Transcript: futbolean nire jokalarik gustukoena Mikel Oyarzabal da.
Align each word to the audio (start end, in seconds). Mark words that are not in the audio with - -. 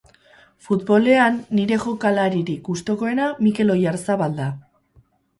futbolean 0.67 1.35
nire 1.57 1.77
jokalarik 1.83 2.49
gustukoena 2.69 3.27
Mikel 3.49 3.73
Oyarzabal 3.75 4.33
da. 4.39 4.49